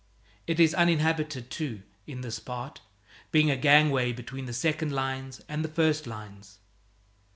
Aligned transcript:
It 0.47 0.59
is 0.59 0.73
uninhabited, 0.73 1.51
too, 1.51 1.83
in 2.07 2.21
this 2.21 2.39
part, 2.39 2.81
being 3.29 3.51
a 3.51 3.55
gangway 3.55 4.11
between 4.13 4.45
the 4.45 4.51
second 4.53 4.91
lines 4.91 5.41
and 5.47 5.63
the 5.63 5.69
first 5.69 6.07
lines. 6.07 6.57